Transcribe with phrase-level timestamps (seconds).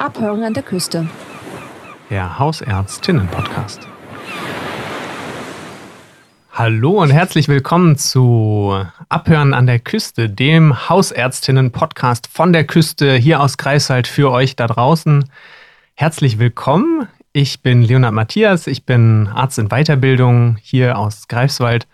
[0.00, 1.06] Abhören an der Küste.
[2.08, 3.86] Der Hausärztinnen-Podcast.
[6.52, 13.42] Hallo und herzlich willkommen zu Abhören an der Küste, dem Hausärztinnen-Podcast von der Küste hier
[13.42, 15.26] aus Greifswald für euch da draußen.
[15.92, 17.06] Herzlich willkommen.
[17.34, 21.86] Ich bin Leonhard Matthias, ich bin Arzt in Weiterbildung hier aus Greifswald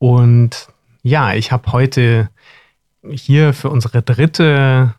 [0.00, 0.66] und
[1.04, 2.30] ja, ich habe heute
[3.08, 4.96] hier für unsere dritte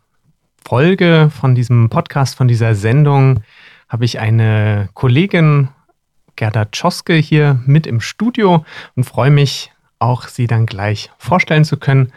[0.67, 3.41] Folge von diesem Podcast, von dieser Sendung,
[3.87, 5.69] habe ich eine Kollegin,
[6.35, 11.77] Gerda Tschoske, hier mit im Studio und freue mich auch, sie dann gleich vorstellen zu
[11.77, 12.11] können.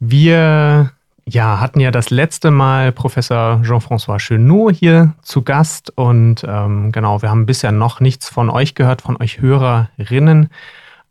[0.00, 0.90] Wir
[1.28, 7.22] ja, hatten ja das letzte Mal Professor Jean-François Chenot hier zu Gast und ähm, genau,
[7.22, 10.50] wir haben bisher noch nichts von euch gehört, von euch Hörerinnen,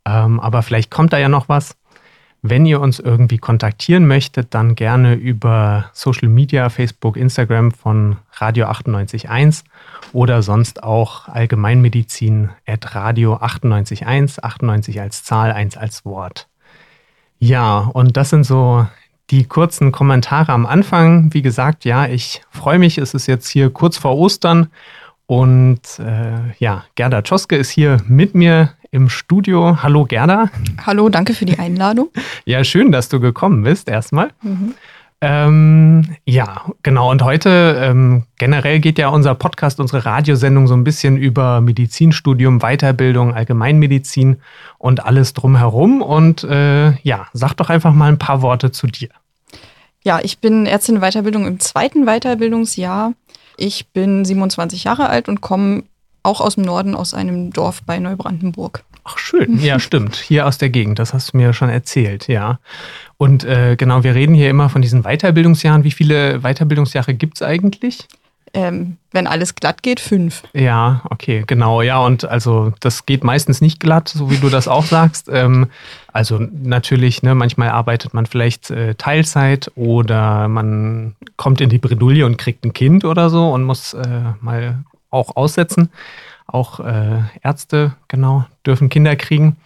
[0.04, 1.74] ähm, aber vielleicht kommt da ja noch was.
[2.48, 8.66] Wenn ihr uns irgendwie kontaktieren möchtet, dann gerne über Social Media, Facebook, Instagram von Radio
[8.66, 9.64] 98.1
[10.12, 16.46] oder sonst auch Allgemeinmedizin at Radio 98.1, 98 als Zahl, 1 als Wort.
[17.40, 18.86] Ja, und das sind so
[19.30, 21.34] die kurzen Kommentare am Anfang.
[21.34, 24.68] Wie gesagt, ja, ich freue mich, es ist jetzt hier kurz vor Ostern
[25.26, 29.82] und äh, ja, Gerda Tschoske ist hier mit mir im Studio.
[29.82, 30.50] Hallo Gerda.
[30.84, 32.08] Hallo, danke für die Einladung.
[32.44, 34.30] ja, schön, dass du gekommen bist erstmal.
[34.42, 34.74] Mhm.
[35.22, 37.10] Ähm, ja, genau.
[37.10, 42.60] Und heute ähm, generell geht ja unser Podcast, unsere Radiosendung so ein bisschen über Medizinstudium,
[42.60, 44.36] Weiterbildung, Allgemeinmedizin
[44.78, 46.02] und alles drumherum.
[46.02, 49.08] Und äh, ja, sag doch einfach mal ein paar Worte zu dir.
[50.04, 53.14] Ja, ich bin Ärztin Weiterbildung im zweiten Weiterbildungsjahr.
[53.56, 55.84] Ich bin 27 Jahre alt und komme
[56.26, 58.84] auch aus dem Norden, aus einem Dorf bei Neubrandenburg.
[59.04, 62.58] Ach schön, ja stimmt, hier aus der Gegend, das hast du mir schon erzählt, ja.
[63.18, 65.84] Und äh, genau, wir reden hier immer von diesen Weiterbildungsjahren.
[65.84, 68.06] Wie viele Weiterbildungsjahre gibt es eigentlich?
[68.52, 70.42] Ähm, wenn alles glatt geht, fünf.
[70.54, 71.98] Ja, okay, genau, ja.
[71.98, 75.28] Und also das geht meistens nicht glatt, so wie du das auch sagst.
[75.30, 75.68] Ähm,
[76.12, 82.24] also natürlich, ne, manchmal arbeitet man vielleicht äh, Teilzeit oder man kommt in die Bredouille
[82.24, 85.90] und kriegt ein Kind oder so und muss äh, mal auch aussetzen.
[86.46, 89.56] Auch äh, Ärzte, genau, dürfen Kinder kriegen.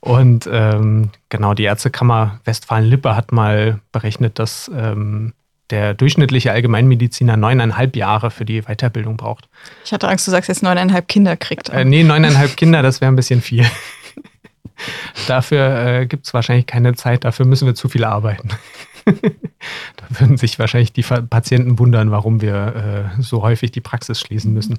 [0.00, 5.34] Und ähm, genau, die Ärztekammer Westfalen-Lippe hat mal berechnet, dass ähm,
[5.70, 9.48] der durchschnittliche Allgemeinmediziner neuneinhalb Jahre für die Weiterbildung braucht.
[9.84, 11.68] Ich hatte Angst, du sagst jetzt neuneinhalb Kinder kriegt.
[11.68, 13.66] Äh, nee, neuneinhalb Kinder, das wäre ein bisschen viel.
[15.26, 18.50] dafür äh, gibt es wahrscheinlich keine Zeit, dafür müssen wir zu viel arbeiten.
[19.96, 24.52] da würden sich wahrscheinlich die Patienten wundern, warum wir äh, so häufig die Praxis schließen
[24.52, 24.78] müssen.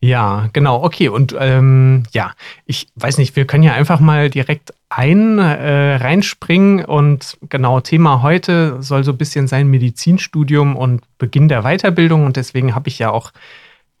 [0.00, 1.08] Ja, genau, okay.
[1.08, 2.32] Und ähm, ja,
[2.66, 8.22] ich weiß nicht, wir können ja einfach mal direkt ein äh, reinspringen und genau, Thema
[8.22, 12.98] heute soll so ein bisschen sein Medizinstudium und Beginn der Weiterbildung und deswegen habe ich
[12.98, 13.32] ja auch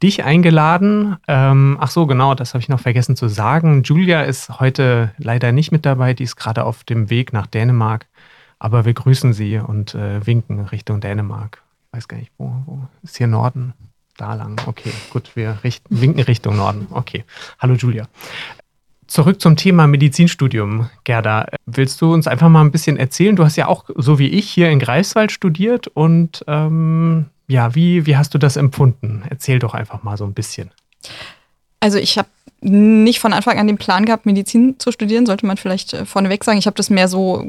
[0.02, 1.16] dich eingeladen.
[1.28, 3.82] Ähm, ach so, genau, das habe ich noch vergessen zu sagen.
[3.82, 8.06] Julia ist heute leider nicht mit dabei, die ist gerade auf dem Weg nach Dänemark,
[8.58, 11.62] aber wir grüßen sie und äh, winken Richtung Dänemark.
[11.88, 13.74] Ich weiß gar nicht, wo, wo ist hier Norden?
[14.16, 14.60] Da lang.
[14.66, 16.86] Okay, gut, wir richten, winken Richtung Norden.
[16.90, 17.24] Okay.
[17.58, 18.08] Hallo Julia.
[19.06, 21.46] Zurück zum Thema Medizinstudium, Gerda.
[21.66, 23.36] Willst du uns einfach mal ein bisschen erzählen?
[23.36, 28.06] Du hast ja auch, so wie ich, hier in Greifswald studiert und ähm, ja, wie,
[28.06, 29.22] wie hast du das empfunden?
[29.28, 30.72] Erzähl doch einfach mal so ein bisschen.
[31.78, 32.28] Also ich habe
[32.60, 36.42] nicht von Anfang an den Plan gehabt, Medizin zu studieren, sollte man vielleicht äh, vorneweg
[36.42, 36.58] sagen.
[36.58, 37.48] Ich habe das mehr so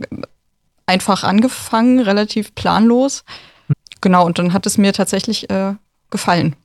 [0.87, 3.23] einfach angefangen, relativ planlos.
[4.01, 5.75] Genau, und dann hat es mir tatsächlich äh,
[6.09, 6.55] gefallen.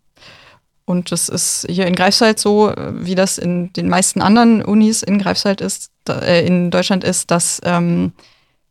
[0.84, 5.02] Und das ist hier in Greifswald so, äh, wie das in den meisten anderen Unis
[5.02, 8.12] in Greifswald ist, äh, in Deutschland ist, dass ähm,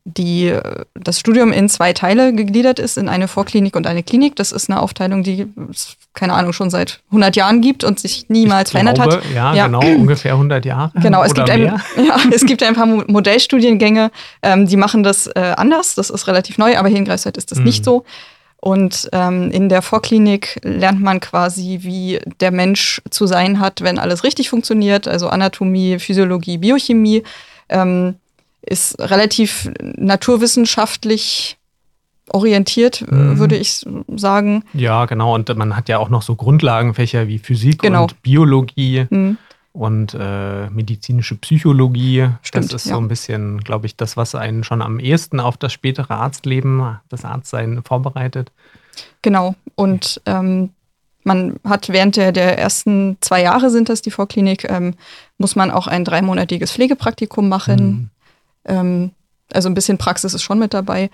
[0.04, 0.58] die,
[0.96, 4.36] das Studium in zwei Teile gegliedert ist, in eine Vorklinik und eine Klinik.
[4.36, 8.26] Das ist eine Aufteilung, die es, keine Ahnung, schon seit 100 Jahren gibt und sich
[8.28, 9.24] niemals ich verändert glaube, hat.
[9.34, 10.92] Ja, ja, genau, ungefähr 100 Jahre.
[10.96, 11.62] Genau, es, gibt ein,
[11.98, 14.10] ja, es gibt ein paar Modellstudiengänge,
[14.42, 15.94] ähm, die machen das äh, anders.
[15.94, 17.66] Das ist relativ neu, aber hier in Greifswald ist das mhm.
[17.66, 18.04] nicht so.
[18.60, 23.98] Und ähm, in der Vorklinik lernt man quasi, wie der Mensch zu sein hat, wenn
[23.98, 27.24] alles richtig funktioniert, also Anatomie, Physiologie, Biochemie.
[27.70, 28.16] Ähm,
[28.62, 31.58] ist relativ naturwissenschaftlich
[32.30, 33.40] orientiert, mhm.
[33.40, 33.86] würde ich
[34.16, 34.64] sagen.
[34.74, 35.36] Ja, genau.
[35.36, 38.04] Und man hat ja auch noch so Grundlagenfächer wie Physik genau.
[38.04, 39.06] und Biologie.
[39.10, 39.38] Mhm
[39.74, 42.28] und äh, medizinische Psychologie.
[42.42, 42.96] Stimmt, das ist ja.
[42.96, 47.00] so ein bisschen, glaube ich, das, was einen schon am ehesten auf das spätere Arztleben,
[47.10, 48.52] das Arztsein vorbereitet.
[49.22, 49.56] Genau.
[49.76, 50.72] Und ähm,
[51.24, 54.96] man hat während der, der ersten zwei Jahre sind das die Vorklinik, ähm,
[55.38, 57.86] muss man auch ein dreimonatiges Pflegepraktikum machen.
[57.86, 58.10] Mhm.
[58.66, 59.12] Ähm,
[59.52, 61.10] also ein bisschen Praxis ist schon mit dabei.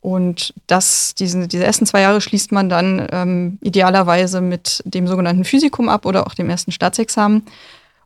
[0.00, 5.44] Und das, diese, diese ersten zwei Jahre schließt man dann ähm, idealerweise mit dem sogenannten
[5.44, 7.42] Physikum ab oder auch dem ersten Staatsexamen.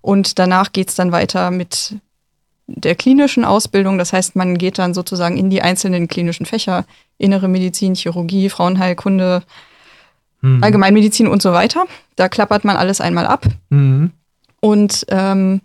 [0.01, 1.97] Und danach geht es dann weiter mit
[2.67, 3.99] der klinischen Ausbildung.
[3.99, 6.87] Das heißt, man geht dann sozusagen in die einzelnen klinischen Fächer,
[7.19, 9.43] innere Medizin, Chirurgie, Frauenheilkunde,
[10.41, 10.63] mhm.
[10.63, 11.85] Allgemeinmedizin und so weiter.
[12.17, 13.47] Da klappert man alles einmal ab.
[13.69, 14.13] Mhm.
[14.61, 15.61] Und ähm,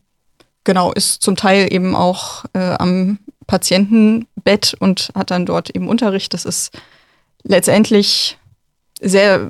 [0.68, 3.18] genau, ist zum Teil eben auch äh, am
[3.48, 6.34] Patientenbett und hat dann dort eben Unterricht.
[6.34, 6.78] Das ist
[7.44, 8.38] letztendlich
[9.00, 9.48] sehr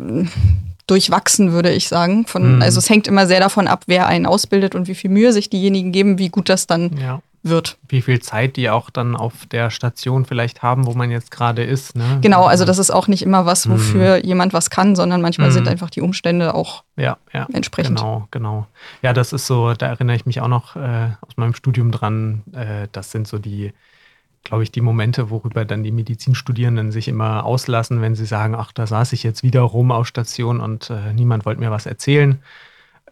[0.85, 2.25] durchwachsen, würde ich sagen.
[2.27, 2.61] Von, mhm.
[2.61, 5.49] Also es hängt immer sehr davon ab, wer einen ausbildet und wie viel Mühe sich
[5.49, 7.19] diejenigen geben, wie gut das dann ja
[7.49, 7.77] wird.
[7.87, 11.63] Wie viel Zeit die auch dann auf der Station vielleicht haben, wo man jetzt gerade
[11.63, 11.95] ist.
[11.95, 12.19] Ne?
[12.21, 14.23] Genau, also das ist auch nicht immer was, wofür mhm.
[14.23, 15.53] jemand was kann, sondern manchmal mhm.
[15.53, 17.97] sind einfach die Umstände auch ja, ja, entsprechend.
[17.97, 18.67] Genau, genau.
[19.01, 22.43] Ja, das ist so, da erinnere ich mich auch noch äh, aus meinem Studium dran.
[22.53, 23.73] Äh, das sind so die,
[24.43, 28.71] glaube ich, die Momente, worüber dann die Medizinstudierenden sich immer auslassen, wenn sie sagen, ach,
[28.71, 32.39] da saß ich jetzt wieder rum auf Station und äh, niemand wollte mir was erzählen.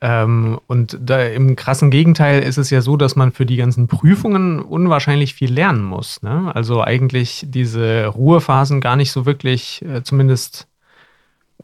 [0.02, 3.88] Ähm, und da, im krassen Gegenteil ist es ja so, dass man für die ganzen
[3.88, 6.22] Prüfungen unwahrscheinlich viel lernen muss.
[6.22, 6.52] Ne?
[6.54, 10.68] Also eigentlich diese Ruhephasen gar nicht so wirklich, äh, zumindest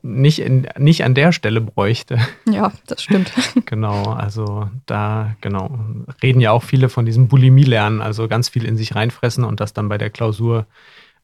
[0.02, 2.18] nicht, in, nicht an der Stelle bräuchte.
[2.50, 3.32] Ja, das stimmt.
[3.66, 5.80] genau, also da, genau,
[6.22, 9.74] reden ja auch viele von diesem Bulimie-Lernen, also ganz viel in sich reinfressen und das
[9.74, 10.66] dann bei der Klausur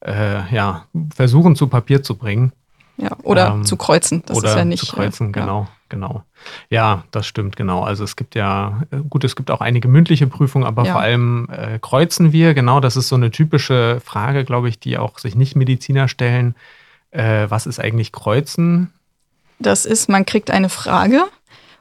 [0.06, 2.54] äh, ja, versuchen zu Papier zu bringen.
[2.98, 4.24] Ja, oder ähm, zu kreuzen.
[4.26, 4.86] Das oder ist ja nicht.
[4.86, 5.70] Zu kreuzen, äh, genau, ja.
[5.90, 6.24] Genau.
[6.70, 7.84] Ja, das stimmt, genau.
[7.84, 10.94] Also es gibt ja, äh, gut, es gibt auch einige mündliche Prüfungen, aber ja.
[10.94, 14.98] vor allem äh, kreuzen wir, genau, das ist so eine typische Frage, glaube ich, die
[14.98, 16.56] auch sich Nicht-Mediziner stellen.
[17.12, 18.94] Äh, was ist eigentlich Kreuzen?
[19.60, 21.24] Das ist, man kriegt eine Frage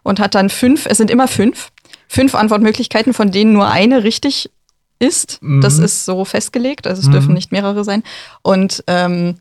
[0.03, 1.71] und hat dann fünf, es sind immer fünf,
[2.09, 4.51] fünf Antwortmöglichkeiten, von denen nur eine richtig
[4.99, 5.43] ist.
[5.43, 5.61] Mhm.
[5.61, 7.13] Das ist so festgelegt, also es mhm.
[7.13, 8.03] dürfen nicht mehrere sein.
[8.43, 9.41] Und ähm,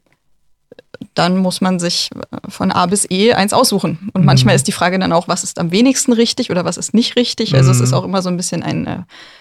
[1.13, 4.09] dann muss man sich äh, von A bis E eins aussuchen.
[4.13, 4.25] Und mhm.
[4.25, 7.15] manchmal ist die Frage dann auch, was ist am wenigsten richtig oder was ist nicht
[7.15, 7.53] richtig.
[7.55, 7.75] Also mhm.
[7.75, 8.97] es ist auch immer so ein bisschen ein äh,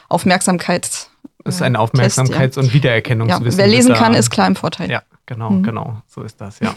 [0.08, 1.10] Aufmerksamkeits.
[1.44, 2.62] Es ist ein Aufmerksamkeits- Test, ja.
[2.62, 3.50] und Wiedererkennungswissen.
[3.50, 4.90] Ja, wer lesen kann, ist klar im Vorteil.
[4.90, 5.62] Ja, genau, mhm.
[5.62, 6.02] genau.
[6.08, 6.74] So ist das, ja.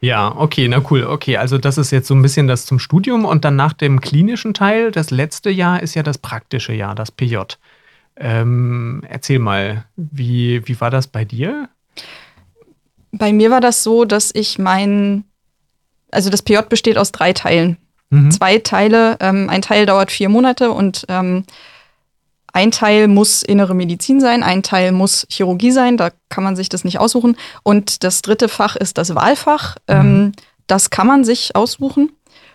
[0.00, 1.04] Ja, okay, na cool.
[1.04, 4.00] Okay, also das ist jetzt so ein bisschen das zum Studium und dann nach dem
[4.00, 7.36] klinischen Teil, das letzte Jahr ist ja das praktische Jahr, das PJ.
[8.16, 11.68] Ähm, erzähl mal, wie, wie war das bei dir?
[13.12, 15.24] Bei mir war das so, dass ich mein,
[16.10, 17.76] also das PJ besteht aus drei Teilen.
[18.10, 18.30] Mhm.
[18.30, 21.44] Zwei Teile, ähm, ein Teil dauert vier Monate und ähm,
[22.52, 26.68] ein Teil muss innere Medizin sein, ein Teil muss Chirurgie sein, da kann man sich
[26.68, 27.36] das nicht aussuchen.
[27.62, 29.76] Und das dritte Fach ist das Wahlfach.
[29.88, 29.94] Mhm.
[29.94, 30.32] Ähm,
[30.66, 32.12] das kann man sich aussuchen.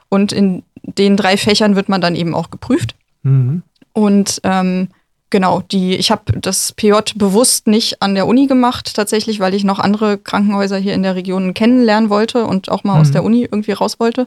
[0.09, 2.95] Und in den drei Fächern wird man dann eben auch geprüft.
[3.23, 3.63] Mhm.
[3.93, 4.89] Und ähm,
[5.29, 9.65] Genau, die, ich habe das PJ bewusst nicht an der Uni gemacht, tatsächlich, weil ich
[9.65, 13.01] noch andere Krankenhäuser hier in der Region kennenlernen wollte und auch mal mhm.
[13.01, 14.25] aus der Uni irgendwie raus wollte.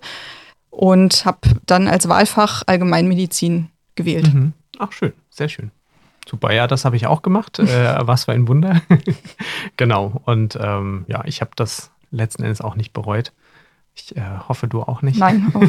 [0.68, 4.32] Und habe dann als Wahlfach Allgemeinmedizin gewählt.
[4.32, 4.52] Mhm.
[4.78, 5.70] Ach, schön, sehr schön.
[6.28, 7.58] Super, ja, das habe ich auch gemacht.
[7.58, 8.82] äh, was für ein Wunder.
[9.76, 13.32] genau, und ähm, ja, ich habe das letzten Endes auch nicht bereut.
[13.94, 15.18] Ich äh, hoffe, du auch nicht.
[15.18, 15.52] Nein.
[15.52, 15.62] Auch.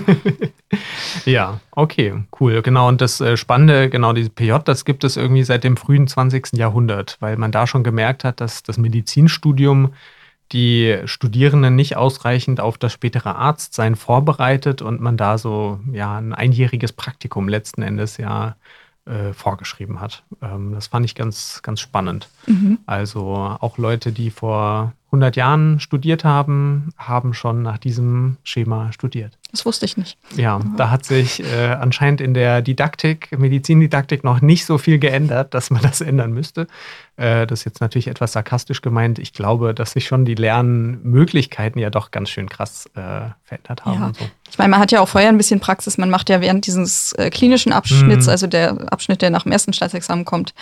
[1.25, 2.61] ja, okay, cool.
[2.61, 6.07] Genau, und das äh, Spannende, genau, dieses PJ, das gibt es irgendwie seit dem frühen
[6.07, 6.53] 20.
[6.53, 9.93] Jahrhundert, weil man da schon gemerkt hat, dass das Medizinstudium
[10.51, 16.33] die Studierenden nicht ausreichend auf das spätere Arztsein vorbereitet und man da so ja ein
[16.33, 18.55] einjähriges Praktikum letzten Endes ja
[19.05, 20.23] äh, vorgeschrieben hat.
[20.41, 22.29] Ähm, das fand ich ganz, ganz spannend.
[22.47, 22.79] Mhm.
[22.85, 23.25] Also
[23.59, 29.37] auch Leute, die vor 100 Jahren studiert haben, haben schon nach diesem Schema studiert.
[29.51, 30.17] Das wusste ich nicht.
[30.37, 35.53] Ja, da hat sich äh, anscheinend in der Didaktik, Medizindidaktik noch nicht so viel geändert,
[35.53, 36.67] dass man das ändern müsste.
[37.17, 39.19] Äh, das ist jetzt natürlich etwas sarkastisch gemeint.
[39.19, 43.99] Ich glaube, dass sich schon die Lernmöglichkeiten ja doch ganz schön krass äh, verändert haben.
[43.99, 44.11] Ja.
[44.17, 44.29] So.
[44.49, 45.97] Ich meine, man hat ja auch vorher ein bisschen Praxis.
[45.97, 48.31] Man macht ja während dieses äh, klinischen Abschnitts, mhm.
[48.31, 50.53] also der Abschnitt, der nach dem ersten Staatsexamen kommt,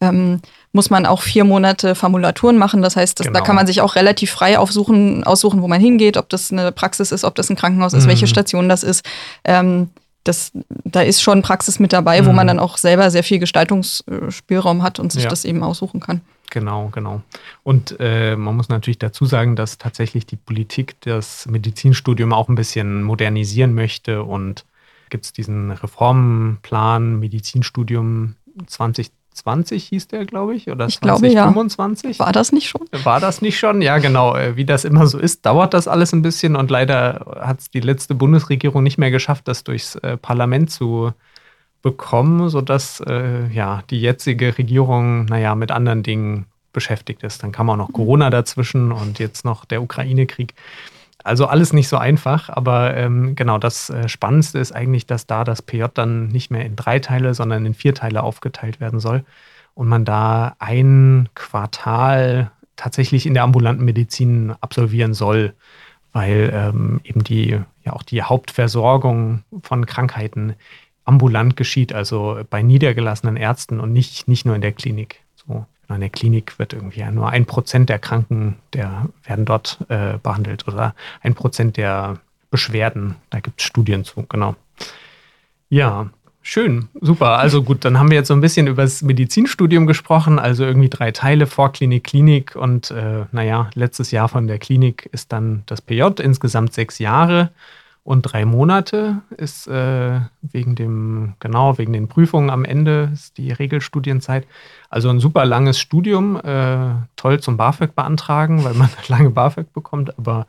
[0.00, 0.40] ähm,
[0.72, 2.82] muss man auch vier Monate Formulaturen machen.
[2.82, 3.38] Das heißt, das, genau.
[3.38, 6.72] da kann man sich auch relativ frei aufsuchen, aussuchen, wo man hingeht, ob das eine
[6.72, 8.08] Praxis ist, ob das ein Krankenhaus ist, mhm.
[8.08, 9.04] welche Station das ist.
[9.44, 9.90] Ähm,
[10.24, 10.52] das,
[10.84, 12.26] da ist schon Praxis mit dabei, mhm.
[12.26, 15.30] wo man dann auch selber sehr viel Gestaltungsspielraum hat und sich ja.
[15.30, 16.20] das eben aussuchen kann.
[16.50, 17.22] Genau, genau.
[17.62, 22.56] Und äh, man muss natürlich dazu sagen, dass tatsächlich die Politik das Medizinstudium auch ein
[22.56, 24.64] bisschen modernisieren möchte und
[25.10, 28.34] gibt es diesen Reformplan Medizinstudium
[28.66, 29.19] 2020.
[29.40, 32.18] 20 hieß der, glaube ich, oder ich 2025.
[32.18, 32.26] Ja.
[32.26, 32.86] War das nicht schon?
[32.92, 33.82] War das nicht schon?
[33.82, 34.36] Ja, genau.
[34.36, 37.70] Äh, wie das immer so ist, dauert das alles ein bisschen und leider hat es
[37.70, 41.12] die letzte Bundesregierung nicht mehr geschafft, das durchs äh, Parlament zu
[41.82, 47.42] bekommen, sodass äh, ja, die jetzige Regierung, naja, mit anderen Dingen beschäftigt ist.
[47.42, 50.54] Dann kam auch noch Corona dazwischen und jetzt noch der Ukraine-Krieg.
[51.24, 55.44] Also alles nicht so einfach, aber ähm, genau das äh, Spannendste ist eigentlich, dass da
[55.44, 59.24] das PJ dann nicht mehr in drei Teile, sondern in vier Teile aufgeteilt werden soll
[59.74, 65.54] und man da ein Quartal tatsächlich in der ambulanten Medizin absolvieren soll,
[66.12, 70.54] weil ähm, eben die ja auch die Hauptversorgung von Krankheiten
[71.04, 75.20] ambulant geschieht, also bei niedergelassenen Ärzten und nicht, nicht nur in der Klinik.
[75.34, 80.18] So in der Klinik wird irgendwie nur ein Prozent der Kranken, der werden dort äh,
[80.22, 82.18] behandelt oder ein Prozent der
[82.50, 83.16] Beschwerden.
[83.30, 84.56] Da gibt es Studien zu, genau.
[85.68, 86.10] Ja,
[86.42, 87.38] schön, super.
[87.38, 90.88] Also gut, dann haben wir jetzt so ein bisschen über das Medizinstudium gesprochen, also irgendwie
[90.88, 95.80] drei Teile, Vorklinik, Klinik und äh, naja, letztes Jahr von der Klinik ist dann das
[95.80, 97.50] PJ, insgesamt sechs Jahre.
[98.10, 103.52] Und drei Monate ist äh, wegen dem, genau, wegen den Prüfungen am Ende ist die
[103.52, 104.48] Regelstudienzeit.
[104.88, 110.18] Also ein super langes Studium, äh, toll zum BAföG beantragen, weil man lange BAföG bekommt,
[110.18, 110.48] aber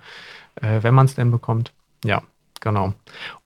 [0.56, 1.72] äh, wenn man es denn bekommt,
[2.04, 2.24] ja,
[2.62, 2.96] genau.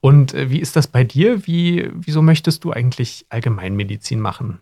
[0.00, 1.46] Und äh, wie ist das bei dir?
[1.46, 4.60] Wie, wieso möchtest du eigentlich Allgemeinmedizin machen?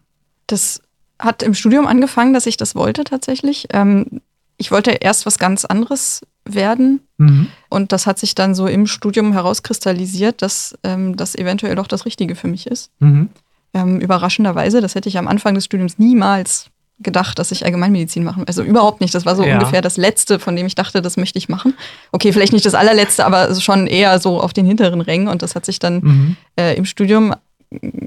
[0.48, 0.82] Das
[1.20, 3.68] hat im Studium angefangen, dass ich das wollte tatsächlich.
[3.72, 4.20] Ähm,
[4.56, 7.00] ich wollte erst was ganz anderes werden.
[7.18, 7.48] Mhm.
[7.68, 12.06] Und das hat sich dann so im Studium herauskristallisiert, dass ähm, das eventuell doch das
[12.06, 12.90] Richtige für mich ist.
[13.00, 13.30] Mhm.
[13.72, 16.70] Ähm, überraschenderweise, das hätte ich am Anfang des Studiums niemals
[17.00, 18.44] gedacht, dass ich Allgemeinmedizin machen.
[18.46, 19.14] Also überhaupt nicht.
[19.14, 19.54] Das war so ja.
[19.54, 21.74] ungefähr das Letzte, von dem ich dachte, das möchte ich machen.
[22.12, 25.26] Okay, vielleicht nicht das allerletzte, aber schon eher so auf den hinteren Rängen.
[25.26, 26.36] Und das hat sich dann mhm.
[26.56, 27.34] äh, im Studium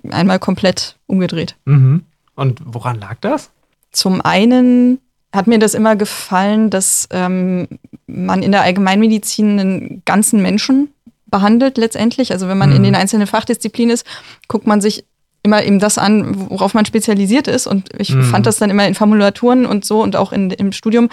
[0.09, 1.55] einmal komplett umgedreht.
[1.65, 2.03] Mhm.
[2.35, 3.51] Und woran lag das?
[3.91, 4.99] Zum einen
[5.33, 7.67] hat mir das immer gefallen, dass ähm,
[8.07, 10.89] man in der Allgemeinmedizin einen ganzen Menschen
[11.25, 12.31] behandelt letztendlich.
[12.31, 12.77] Also wenn man mhm.
[12.77, 14.05] in den einzelnen Fachdisziplinen ist,
[14.47, 15.05] guckt man sich
[15.43, 17.67] immer eben das an, worauf man spezialisiert ist.
[17.67, 18.23] Und ich mhm.
[18.23, 21.09] fand das dann immer in Formulaturen und so und auch in, im Studium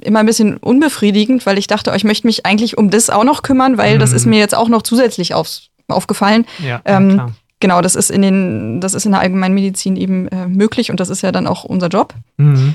[0.00, 3.24] immer ein bisschen unbefriedigend, weil ich dachte, oh, ich möchte mich eigentlich um das auch
[3.24, 4.00] noch kümmern, weil mhm.
[4.00, 6.46] das ist mir jetzt auch noch zusätzlich aufs, aufgefallen.
[6.64, 7.32] Ja, ähm, klar
[7.64, 11.08] genau, das ist in den, das ist in der Allgemeinmedizin eben äh, möglich und das
[11.08, 12.12] ist ja dann auch unser Job.
[12.36, 12.74] Mhm.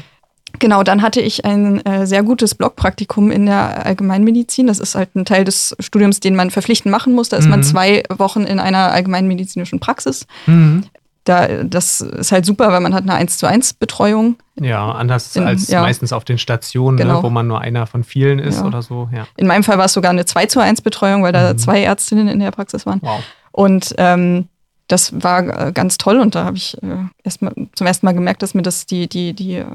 [0.58, 4.66] Genau, dann hatte ich ein äh, sehr gutes Blockpraktikum in der Allgemeinmedizin.
[4.66, 7.30] Das ist halt ein Teil des Studiums, den man verpflichtend machen muss.
[7.30, 7.52] Da ist mhm.
[7.52, 10.26] man zwei Wochen in einer allgemeinmedizinischen Praxis.
[10.48, 10.86] Mhm.
[11.24, 14.38] Da, das ist halt super, weil man hat eine 1 zu 1 Betreuung.
[14.60, 15.82] Ja, anders in, als ja.
[15.82, 17.18] meistens auf den Stationen, ne, genau.
[17.18, 18.66] ne, wo man nur einer von vielen ist ja.
[18.66, 19.08] oder so.
[19.14, 19.28] Ja.
[19.38, 21.60] In meinem Fall war es sogar eine 2 zu 1 Betreuung, weil da mhm.
[21.60, 23.02] zwei Ärztinnen in der Praxis waren.
[23.04, 23.20] Wow.
[23.52, 24.48] Und ähm,
[24.90, 28.14] das war äh, ganz toll und da habe ich äh, erst mal, zum ersten Mal
[28.14, 29.66] gemerkt, dass mir das die, die, die äh,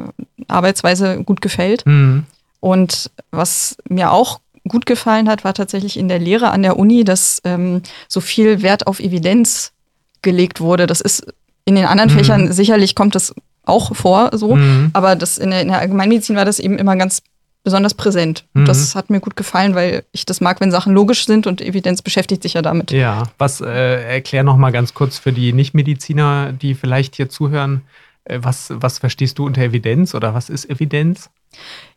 [0.49, 1.87] Arbeitsweise gut gefällt.
[1.87, 2.25] Mhm.
[2.61, 7.05] Und was mir auch gut gefallen hat, war tatsächlich in der Lehre an der Uni,
[7.05, 9.73] dass ähm, so viel Wert auf Evidenz
[10.23, 10.87] gelegt wurde.
[10.87, 11.27] Das ist
[11.65, 12.17] in den anderen mhm.
[12.17, 13.35] Fächern sicherlich kommt das
[13.67, 14.91] auch vor, so, mhm.
[14.93, 17.23] aber das in der, in der Allgemeinmedizin war das eben immer ganz
[17.65, 18.45] besonders präsent.
[18.53, 18.67] Mhm.
[18.67, 22.03] Das hat mir gut gefallen, weil ich das mag, wenn Sachen logisch sind und Evidenz
[22.03, 22.93] beschäftigt sich ja damit.
[22.93, 27.81] Ja, was äh, erklär noch mal ganz kurz für die Nichtmediziner, die vielleicht hier zuhören,
[28.25, 31.31] äh, was, was verstehst du unter Evidenz oder was ist Evidenz?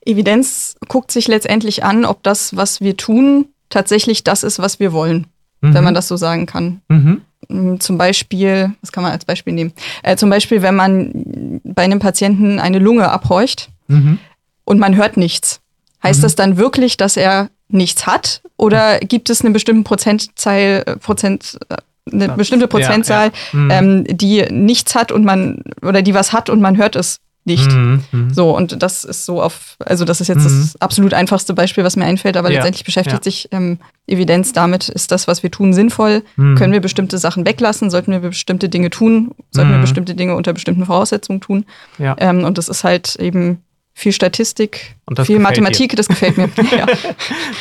[0.06, 4.94] Evidenz guckt sich letztendlich an, ob das, was wir tun, tatsächlich das ist, was wir
[4.94, 5.28] wollen,
[5.62, 5.74] mhm.
[5.74, 6.82] wenn man das so sagen kann.
[6.88, 7.22] Mhm.
[7.50, 9.74] Mm, zum Beispiel, was kann man als Beispiel nehmen?
[10.02, 14.20] Äh, zum Beispiel, wenn man bei einem Patienten eine Lunge abhorcht, mhm
[14.68, 15.62] und man hört nichts.
[16.04, 16.24] Heißt mhm.
[16.24, 18.42] das dann wirklich, dass er nichts hat?
[18.58, 21.58] Oder gibt es eine bestimmte Prozentzahl, Prozent,
[22.12, 23.60] eine bestimmte Prozentzahl, ja, ja.
[23.60, 23.72] Mhm.
[23.72, 27.72] Ähm, die nichts hat und man, oder die was hat und man hört es nicht.
[27.72, 28.34] Mhm, mhm.
[28.34, 30.44] So, und das ist so auf, also das ist jetzt mhm.
[30.44, 33.24] das absolut einfachste Beispiel, was mir einfällt, aber ja, letztendlich beschäftigt ja.
[33.24, 36.24] sich ähm, Evidenz damit, ist das, was wir tun, sinnvoll?
[36.36, 36.56] Mhm.
[36.56, 37.90] Können wir bestimmte Sachen weglassen?
[37.90, 39.32] Sollten wir bestimmte Dinge tun?
[39.52, 39.82] Sollten wir mhm.
[39.82, 41.66] bestimmte Dinge unter bestimmten Voraussetzungen tun?
[41.98, 42.18] Ja.
[42.20, 43.64] Ähm, und das ist halt eben
[43.98, 45.96] viel Statistik, viel Mathematik, dir.
[45.96, 46.52] das gefällt mir.
[46.72, 46.86] ja.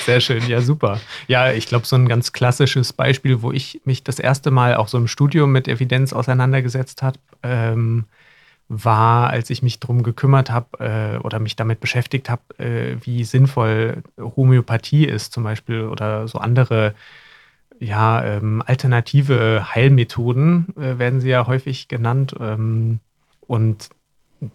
[0.04, 1.00] Sehr schön, ja, super.
[1.28, 4.88] Ja, ich glaube, so ein ganz klassisches Beispiel, wo ich mich das erste Mal auch
[4.88, 8.04] so im Studium mit Evidenz auseinandergesetzt habe, ähm,
[8.68, 13.24] war, als ich mich darum gekümmert habe äh, oder mich damit beschäftigt habe, äh, wie
[13.24, 16.94] sinnvoll Homöopathie ist, zum Beispiel, oder so andere
[17.78, 22.34] ja, ähm, alternative Heilmethoden äh, werden sie ja häufig genannt.
[22.38, 23.00] Ähm,
[23.46, 23.88] und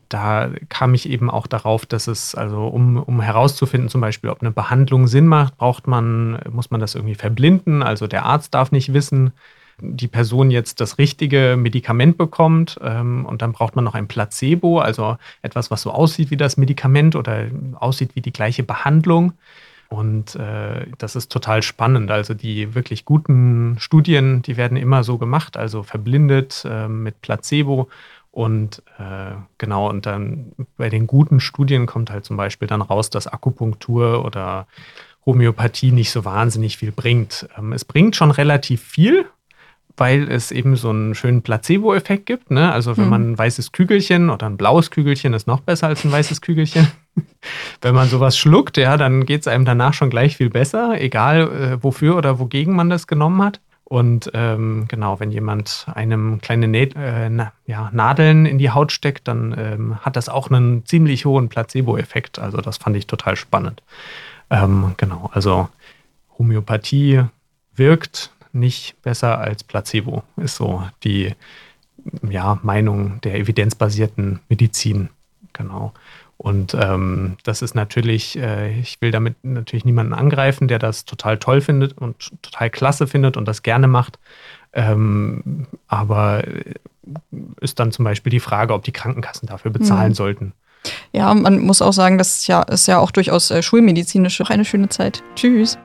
[0.10, 4.42] da kam ich eben auch darauf, dass es, also um, um herauszufinden, zum Beispiel, ob
[4.42, 7.82] eine Behandlung Sinn macht, braucht man, muss man das irgendwie verblinden.
[7.82, 9.32] Also der Arzt darf nicht wissen,
[9.80, 14.80] die Person jetzt das richtige Medikament bekommt ähm, und dann braucht man noch ein Placebo,
[14.80, 19.34] also etwas, was so aussieht wie das Medikament oder aussieht wie die gleiche Behandlung.
[19.90, 22.12] Und äh, das ist total spannend.
[22.12, 27.90] Also die wirklich guten Studien, die werden immer so gemacht, also verblindet äh, mit Placebo
[28.32, 33.10] Und äh, genau, und dann bei den guten Studien kommt halt zum Beispiel dann raus,
[33.10, 34.68] dass Akupunktur oder
[35.26, 37.48] Homöopathie nicht so wahnsinnig viel bringt.
[37.58, 39.26] Ähm, es bringt schon relativ viel,
[39.98, 42.52] weil es eben so einen schönen Placebo-Effekt gibt.
[42.52, 42.72] Ne?
[42.72, 43.10] Also wenn hm.
[43.10, 46.88] man ein weißes Kügelchen oder ein blaues Kügelchen ist noch besser als ein weißes Kügelchen.
[47.82, 51.42] wenn man sowas schluckt, ja, dann geht es einem danach schon gleich viel besser, egal
[51.42, 53.60] äh, wofür oder wogegen man das genommen hat.
[53.92, 58.94] Und ähm, genau, wenn jemand einem kleine Nä äh, na, ja, Nadeln in die Haut
[58.94, 62.40] steckt, dann ähm, hat das auch einen ziemlich hohen Placebo-Effekt.
[62.40, 63.84] Also das fand ich total spannend.
[64.50, 65.68] Ähm, genau, also
[66.40, 67.26] Homöopathie
[67.76, 71.36] wirkt nicht besser als Placebo, ist so die
[72.30, 75.10] ja, Meinung der evidenzbasierten Medizin.
[75.52, 75.92] Genau.
[76.42, 81.38] Und ähm, das ist natürlich, äh, ich will damit natürlich niemanden angreifen, der das total
[81.38, 84.18] toll findet und total klasse findet und das gerne macht.
[84.74, 86.42] Ähm, aber
[87.60, 90.16] ist dann zum Beispiel die Frage, ob die Krankenkassen dafür bezahlen mhm.
[90.16, 90.54] sollten.
[91.12, 94.50] Ja, man muss auch sagen, das ist ja, ist ja auch durchaus äh, schulmedizinisch auch
[94.50, 95.22] eine schöne Zeit.
[95.36, 95.78] Tschüss.